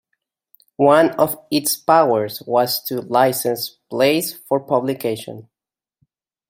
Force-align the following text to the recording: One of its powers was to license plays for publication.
One 0.77 1.11
of 1.19 1.37
its 1.51 1.75
powers 1.77 2.41
was 2.47 2.81
to 2.85 3.01
license 3.01 3.69
plays 3.87 4.33
for 4.33 4.59
publication. 4.59 5.47